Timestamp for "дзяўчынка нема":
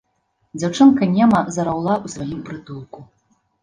0.59-1.43